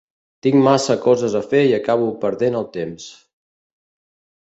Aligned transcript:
Tinc 0.45 0.55
massa 0.67 0.95
coses 1.03 1.35
a 1.41 1.43
fer 1.53 1.61
i 1.73 1.77
acabo 1.81 2.09
perdent 2.25 2.61
el 2.65 2.69
temps. 2.81 3.11